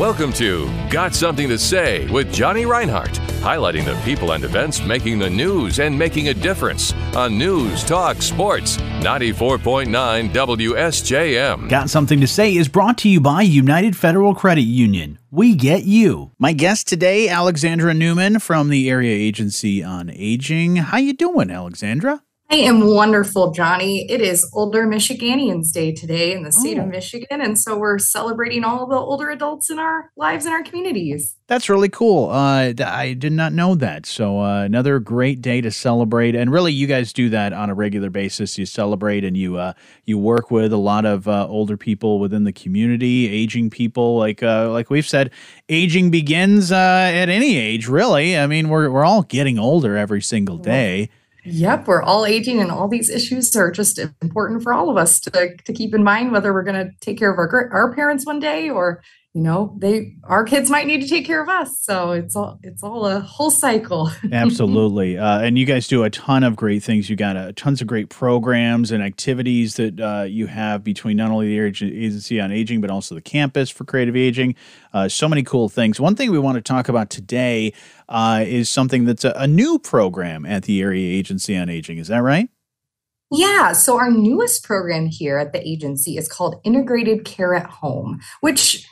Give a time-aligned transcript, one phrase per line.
[0.00, 5.18] Welcome to Got Something to Say with Johnny Reinhardt, highlighting the people and events making
[5.18, 11.68] the news and making a difference on News Talk Sports 94.9 WSJM.
[11.68, 15.18] Got Something to Say is brought to you by United Federal Credit Union.
[15.30, 16.30] We get you.
[16.38, 20.76] My guest today, Alexandra Newman from the Area Agency on Aging.
[20.76, 22.22] How you doing, Alexandra?
[22.52, 24.10] I am wonderful, Johnny.
[24.10, 26.82] It is Older Michiganians Day today in the state oh.
[26.82, 27.40] of Michigan.
[27.40, 31.36] And so we're celebrating all the older adults in our lives in our communities.
[31.46, 32.28] That's really cool.
[32.28, 34.04] Uh, I did not know that.
[34.04, 36.34] So, uh, another great day to celebrate.
[36.34, 38.58] And really, you guys do that on a regular basis.
[38.58, 39.74] You celebrate and you uh,
[40.04, 44.18] you work with a lot of uh, older people within the community, aging people.
[44.18, 45.30] Like uh, like we've said,
[45.68, 48.36] aging begins uh, at any age, really.
[48.36, 51.10] I mean, we're, we're all getting older every single day.
[51.44, 55.20] Yep, we're all aging, and all these issues are just important for all of us
[55.20, 58.26] to, to keep in mind whether we're going to take care of our our parents
[58.26, 61.78] one day or you know they our kids might need to take care of us.
[61.80, 64.10] So it's all it's all a whole cycle.
[64.32, 65.18] Absolutely.
[65.18, 67.08] Uh, and you guys do a ton of great things.
[67.08, 71.30] You got uh, tons of great programs and activities that uh, you have between not
[71.30, 74.56] only the agency on aging but also the campus for creative aging.
[74.92, 76.00] Uh, so many cool things.
[76.00, 77.72] One thing we want to talk about today
[78.08, 81.98] uh, is something that's a, a new program at the area agency on aging.
[81.98, 82.48] Is that right?
[83.32, 88.18] Yeah, so our newest program here at the agency is called Integrated Care at Home,
[88.40, 88.88] which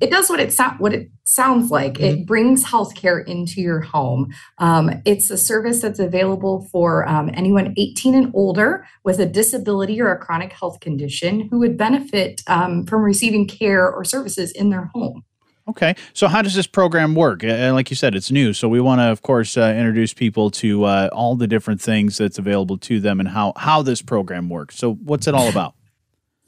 [0.00, 1.94] it does what it so- what it sounds like.
[1.94, 2.04] Mm-hmm.
[2.20, 4.32] It brings healthcare into your home.
[4.58, 10.00] Um, it's a service that's available for um, anyone 18 and older with a disability
[10.00, 14.70] or a chronic health condition who would benefit um, from receiving care or services in
[14.70, 15.24] their home.
[15.68, 17.44] Okay, so how does this program work?
[17.44, 20.50] Uh, like you said, it's new, so we want to, of course, uh, introduce people
[20.52, 24.48] to uh, all the different things that's available to them and how how this program
[24.48, 24.76] works.
[24.76, 25.74] So, what's it all about?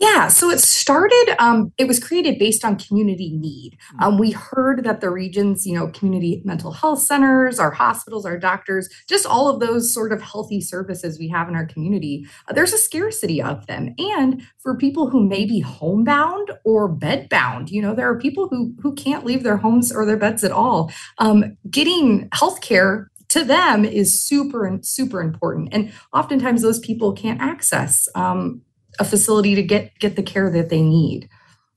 [0.02, 3.78] Yeah, so it started, um, it was created based on community need.
[3.92, 4.02] Hmm.
[4.02, 8.36] Um, we heard that the region's, you know, community mental health centers, our hospitals, our
[8.36, 12.52] doctors, just all of those sort of healthy services we have in our community, uh,
[12.52, 13.94] there's a scarcity of them.
[13.96, 18.74] And for people who may be homebound or bedbound, you know, there are people who,
[18.82, 20.90] who can't leave their homes or their beds at all.
[21.18, 28.06] Um, getting healthcare to them is super super important and oftentimes those people can't access
[28.14, 28.60] um,
[28.98, 31.28] a facility to get get the care that they need.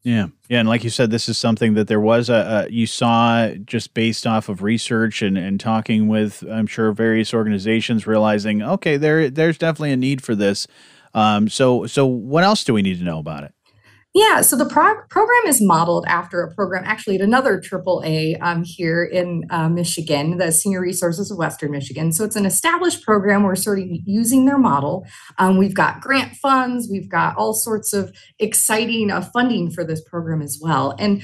[0.03, 2.85] Yeah, yeah, and like you said, this is something that there was a, a, you
[2.85, 8.61] saw just based off of research and, and talking with I'm sure various organizations, realizing
[8.61, 10.67] okay, there there's definitely a need for this.
[11.15, 13.53] Um, so so what else do we need to know about it?
[14.15, 18.63] Yeah, so the prog- program is modeled after a program actually at another AAA um,
[18.63, 22.13] here in uh, Michigan, the Senior Resources of Western Michigan.
[22.13, 23.43] So it's an established program.
[23.43, 25.05] We're sort of using their model.
[25.37, 30.01] Um, we've got grant funds, we've got all sorts of exciting uh, funding for this
[30.01, 30.95] program as well.
[30.97, 31.21] And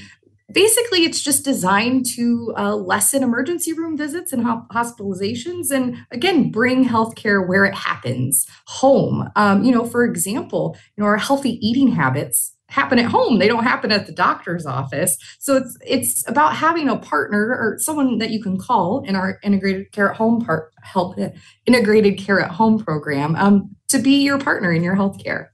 [0.52, 6.84] basically it's just designed to uh, lessen emergency room visits and hospitalizations and again bring
[6.84, 11.88] healthcare where it happens home um, you know for example you know our healthy eating
[11.88, 13.38] habits happen at home.
[13.38, 15.14] They don't happen at the doctor's office.
[15.38, 19.38] So it's it's about having a partner or someone that you can call in our
[19.42, 21.18] integrated care at home part help
[21.66, 25.48] integrated care at home program um, to be your partner in your healthcare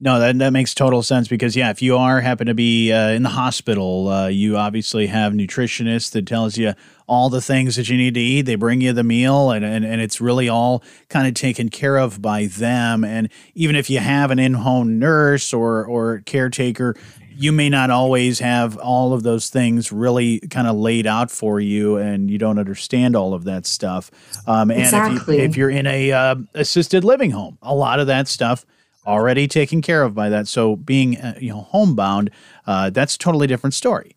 [0.00, 3.10] no, that, that makes total sense because yeah, if you are happen to be uh,
[3.10, 6.74] in the hospital, uh, you obviously have nutritionists that tells you
[7.06, 8.42] all the things that you need to eat.
[8.42, 11.96] They bring you the meal, and and, and it's really all kind of taken care
[11.96, 13.04] of by them.
[13.04, 16.96] And even if you have an in-home nurse or or caretaker,
[17.36, 21.60] you may not always have all of those things really kind of laid out for
[21.60, 24.10] you, and you don't understand all of that stuff.
[24.46, 25.36] Um, and exactly.
[25.36, 28.66] if, you, if you're in a uh, assisted living home, a lot of that stuff
[29.06, 30.48] already taken care of by that.
[30.48, 32.30] So being uh, you know homebound,
[32.66, 34.13] uh, that's a totally different story.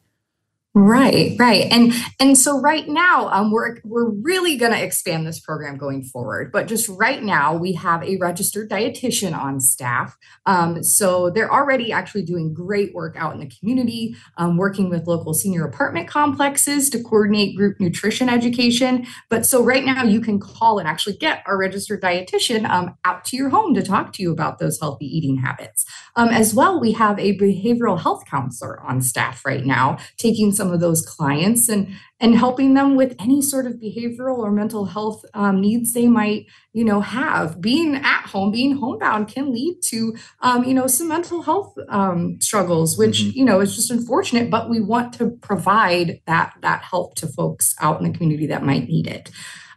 [0.80, 5.40] Right, right, and and so right now, um, we're we're really going to expand this
[5.40, 6.52] program going forward.
[6.52, 10.16] But just right now, we have a registered dietitian on staff.
[10.46, 15.08] Um, so they're already actually doing great work out in the community, um, working with
[15.08, 19.08] local senior apartment complexes to coordinate group nutrition education.
[19.32, 23.26] But so right now, you can call and actually get our registered dietitian um, out
[23.26, 25.86] to your home to talk to you about those healthy eating habits.
[26.16, 30.67] Um, as well, we have a behavioral health counselor on staff right now, taking some
[30.72, 31.88] of those clients and
[32.20, 36.46] and helping them with any sort of behavioral or mental health um, needs they might
[36.74, 37.62] you know have.
[37.62, 42.40] Being at home, being homebound, can lead to um, you know some mental health um,
[42.42, 43.38] struggles, which mm-hmm.
[43.38, 44.50] you know is just unfortunate.
[44.50, 48.64] But we want to provide that that help to folks out in the community that
[48.64, 49.30] might need it.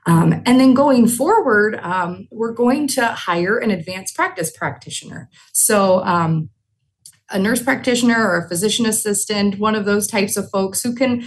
[0.07, 5.29] Um, and then going forward, um, we're going to hire an advanced practice practitioner.
[5.53, 6.51] So, um,
[7.31, 11.25] a nurse practitioner or a physician assistant, one of those types of folks who can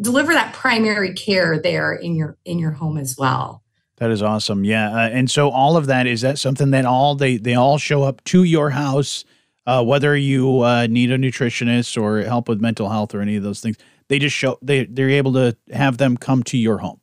[0.00, 3.62] deliver that primary care there in your in your home as well.
[3.96, 4.64] That is awesome.
[4.64, 7.78] Yeah, uh, and so all of that is that something that all they they all
[7.78, 9.24] show up to your house,
[9.66, 13.42] uh, whether you uh, need a nutritionist or help with mental health or any of
[13.42, 13.76] those things.
[14.08, 17.00] They just show they they're able to have them come to your home.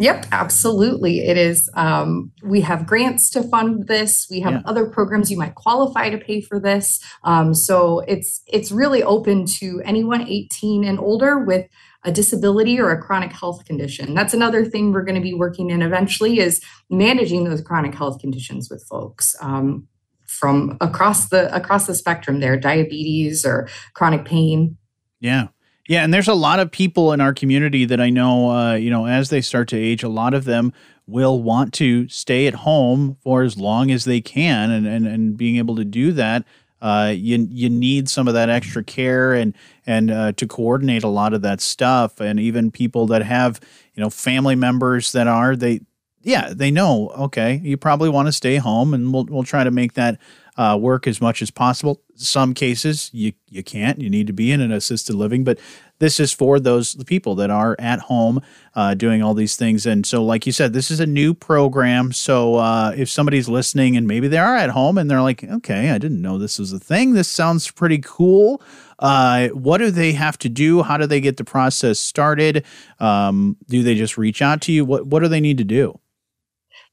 [0.00, 1.20] Yep, absolutely.
[1.20, 1.68] It is.
[1.74, 4.26] Um, we have grants to fund this.
[4.30, 4.62] We have yeah.
[4.64, 7.04] other programs you might qualify to pay for this.
[7.22, 11.66] Um, so it's it's really open to anyone 18 and older with
[12.02, 14.14] a disability or a chronic health condition.
[14.14, 18.20] That's another thing we're going to be working in eventually is managing those chronic health
[18.20, 19.36] conditions with folks.
[19.42, 19.86] Um,
[20.26, 24.76] from across the across the spectrum there diabetes or chronic pain
[25.18, 25.48] yeah
[25.90, 28.90] yeah, and there's a lot of people in our community that I know, uh, you
[28.90, 30.72] know, as they start to age, a lot of them
[31.08, 35.36] will want to stay at home for as long as they can, and and, and
[35.36, 36.44] being able to do that,
[36.80, 39.52] uh, you you need some of that extra care and
[39.84, 43.58] and uh, to coordinate a lot of that stuff, and even people that have
[43.94, 45.80] you know family members that are they
[46.22, 49.72] yeah they know okay you probably want to stay home, and we'll we'll try to
[49.72, 50.20] make that
[50.56, 52.00] uh, work as much as possible.
[52.14, 54.00] Some cases you you can't.
[54.00, 55.58] You need to be in an assisted living, but
[56.00, 58.40] this is for those people that are at home
[58.74, 59.86] uh, doing all these things.
[59.86, 62.12] And so, like you said, this is a new program.
[62.12, 65.90] So uh, if somebody's listening and maybe they are at home and they're like, okay,
[65.90, 67.12] I didn't know this was a thing.
[67.12, 68.62] This sounds pretty cool.
[68.98, 70.82] Uh, what do they have to do?
[70.82, 72.64] How do they get the process started?
[72.98, 74.84] Um, do they just reach out to you?
[74.84, 75.98] What What do they need to do?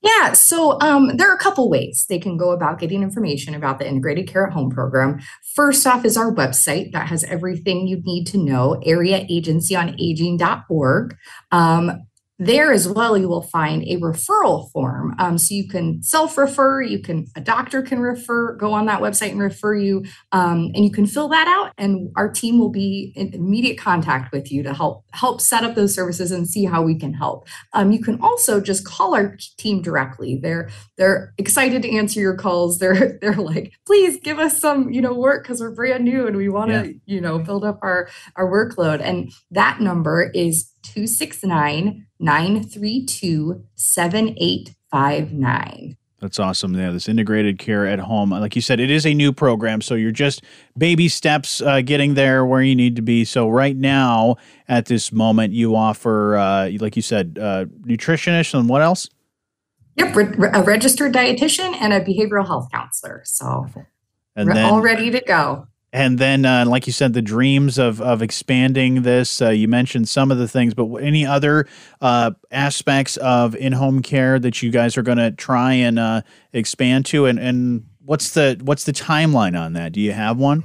[0.01, 3.79] Yeah, so um, there are a couple ways they can go about getting information about
[3.79, 5.19] the Integrated Care at Home program.
[5.55, 11.17] First off is our website that has everything you need to know, areaagencyonaging.org.
[11.51, 12.03] Um,
[12.39, 15.15] there as well you will find a referral form.
[15.17, 19.31] Um, so you can self-refer you can a doctor can refer go on that website
[19.31, 23.11] and refer you um, and you can fill that out and our team will be
[23.15, 26.81] in immediate contact with you to help help set up those services and see how
[26.81, 27.47] we can help.
[27.73, 30.37] Um, you can also just call our team directly.
[30.41, 32.77] They're they're excited to answer your calls.
[32.87, 36.37] They're they're like please give us some you know work because we're brand new and
[36.37, 36.93] we want to yeah.
[37.05, 39.01] you know build up our our workload.
[39.01, 45.97] And that number is 269 932 7859.
[46.19, 46.73] That's awesome.
[46.73, 48.31] Yeah, this integrated care at home.
[48.31, 49.81] Like you said, it is a new program.
[49.81, 50.43] So you're just
[50.75, 53.23] baby steps uh, getting there where you need to be.
[53.23, 54.37] So, right now,
[54.67, 59.07] at this moment, you offer, uh, like you said, uh, nutritionist and what else?
[59.97, 63.21] Yep, re- a registered dietitian and a behavioral health counselor.
[63.23, 63.67] So,
[64.35, 65.67] and then, all ready to go
[65.97, 70.07] and then uh, like you said the dreams of of expanding this uh, you mentioned
[70.07, 71.67] some of the things but any other
[72.01, 76.21] uh, aspects of in-home care that you guys are going to try and uh,
[76.53, 77.25] expand to?
[77.25, 79.91] And and what's the what's the timeline on that?
[79.91, 80.63] Do you have one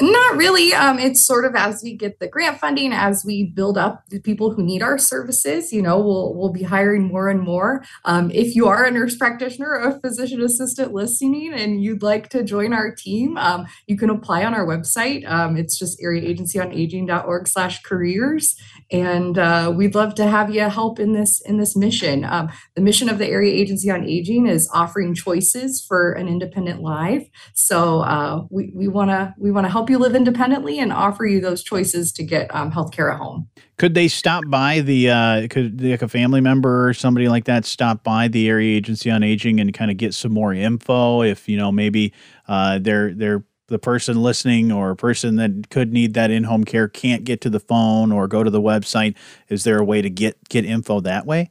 [0.00, 0.74] not really.
[0.74, 4.20] Um, it's sort of as we get the grant funding, as we build up the
[4.20, 7.82] people who need our services, you know, we'll we'll be hiring more and more.
[8.04, 12.28] Um, if you are a nurse practitioner or a physician assistant listening and you'd like
[12.30, 15.26] to join our team, um, you can apply on our website.
[15.26, 18.54] Um, it's just areaagencyonaging.org slash careers.
[18.92, 22.24] And uh, we'd love to have you help in this in this mission.
[22.24, 26.82] Um, the mission of the Area Agency on Aging is offering choices for an independent
[26.82, 27.26] life.
[27.54, 30.92] So uh, we we want to we want to help help you live independently and
[30.92, 33.48] offer you those choices to get um, healthcare at home.
[33.78, 35.10] Could they stop by the?
[35.10, 39.10] Uh, could like a family member or somebody like that stop by the area agency
[39.10, 41.22] on aging and kind of get some more info?
[41.22, 42.12] If you know maybe
[42.48, 46.88] uh, they're they're the person listening or a person that could need that in-home care
[46.88, 49.16] can't get to the phone or go to the website
[49.48, 51.50] is there a way to get get info that way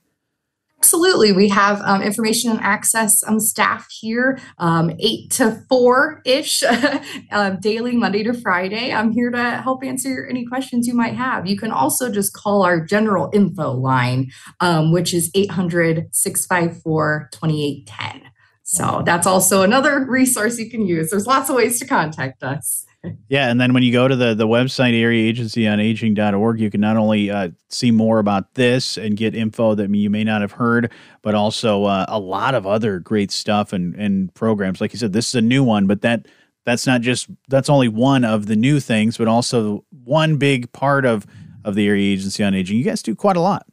[0.80, 1.32] Absolutely.
[1.32, 7.50] We have um, information and access on staff here, um, 8 to 4 ish uh,
[7.62, 8.94] daily, Monday to Friday.
[8.94, 11.48] I'm here to help answer any questions you might have.
[11.48, 18.30] You can also just call our general info line, um, which is 800 654 2810.
[18.64, 21.10] So that's also another resource you can use.
[21.10, 22.85] There's lots of ways to contact us
[23.30, 27.30] yeah, and then when you go to the the website areaagencyonaging.org, you can not only
[27.30, 31.36] uh, see more about this and get info that you may not have heard, but
[31.36, 34.82] also uh, a lot of other great stuff and and programs.
[34.82, 36.28] Like you said, this is a new one, but that
[36.66, 41.06] that's not just that's only one of the new things, but also one big part
[41.06, 41.26] of
[41.64, 42.78] of the area agency on aging.
[42.78, 43.66] You guys do quite a lot.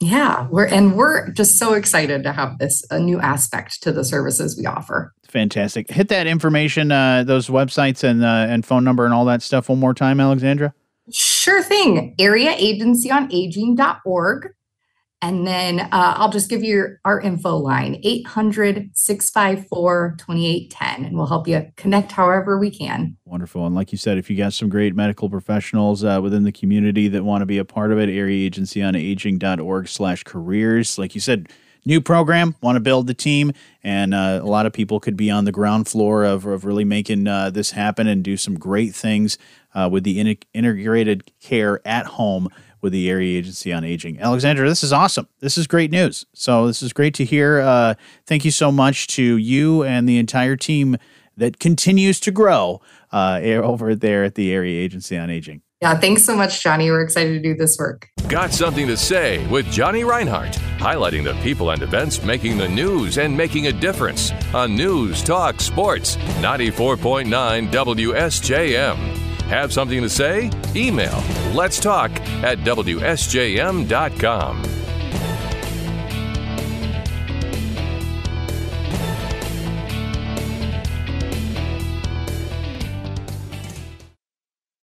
[0.00, 4.02] Yeah, we're and we're just so excited to have this a new aspect to the
[4.02, 5.12] services we offer.
[5.28, 5.90] Fantastic.
[5.90, 9.68] Hit that information, uh, those websites and uh, and phone number and all that stuff
[9.68, 10.72] one more time, Alexandra.
[11.12, 12.14] Sure thing.
[12.18, 14.48] Area Agency on Aging.org
[15.22, 21.26] And then uh, I'll just give you our info line 800 654 2810, and we'll
[21.26, 23.16] help you connect however we can.
[23.26, 23.66] Wonderful.
[23.66, 27.08] And like you said, if you got some great medical professionals uh, within the community
[27.08, 30.98] that want to be a part of it, areaagencyonaging.org slash careers.
[30.98, 31.50] Like you said,
[31.84, 35.30] new program, want to build the team, and uh, a lot of people could be
[35.30, 38.94] on the ground floor of, of really making uh, this happen and do some great
[38.94, 39.36] things
[39.74, 42.48] uh, with the in- integrated care at home
[42.80, 44.20] with the Area Agency on Aging.
[44.20, 45.28] Alexandra, this is awesome.
[45.40, 46.26] This is great news.
[46.34, 47.60] So this is great to hear.
[47.60, 47.94] Uh,
[48.26, 50.96] thank you so much to you and the entire team
[51.36, 52.80] that continues to grow
[53.12, 55.62] uh, over there at the Area Agency on Aging.
[55.80, 56.90] Yeah, thanks so much, Johnny.
[56.90, 58.06] We're excited to do this work.
[58.28, 63.16] Got something to say with Johnny Reinhardt, highlighting the people and events making the news
[63.16, 69.19] and making a difference on News Talk Sports 94.9 WSJM.
[69.50, 70.48] Have something to say?
[70.76, 71.20] Email
[71.54, 72.10] let's talk
[72.42, 73.20] at WSJM.com.